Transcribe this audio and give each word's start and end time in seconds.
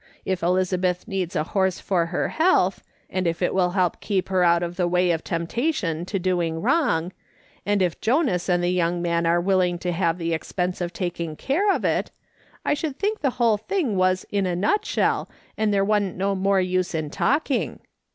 If 0.25 0.41
Elizabeth 0.41 1.07
needs 1.07 1.35
a 1.35 1.43
horse 1.43 1.79
for 1.79 2.07
her 2.07 2.29
health, 2.29 2.81
and 3.07 3.27
if 3.27 3.39
it 3.43 3.53
will 3.53 3.69
help 3.77 4.01
keep 4.01 4.29
her 4.29 4.43
out 4.43 4.63
of 4.63 4.75
the 4.75 4.87
way 4.87 5.11
of 5.11 5.23
temptation 5.23 6.05
to 6.05 6.17
doing 6.17 6.59
WTOUg, 6.61 7.11
and 7.67 7.81
if 7.83 8.01
Jonas 8.01 8.49
and 8.49 8.63
the 8.63 8.71
young 8.71 9.03
man 9.03 9.27
are 9.27 9.39
willing 9.39 9.77
to 9.77 9.91
have 9.91 10.17
the 10.17 10.33
expense 10.33 10.81
of 10.81 10.91
taking 10.91 11.35
care 11.35 11.71
of 11.71 11.85
it, 11.85 12.09
I 12.65 12.73
should 12.73 12.97
think 12.97 13.19
the 13.21 13.29
hull 13.37 13.57
thing 13.57 13.95
was 13.95 14.25
in 14.31 14.47
a 14.47 14.55
nutshell, 14.55 15.29
and 15.55 15.71
there 15.71 15.85
wa'n'c 15.85 16.15
no 16.15 16.33
more 16.33 16.59
use 16.59 16.95
in 16.95 17.11
talking.' 17.11 17.79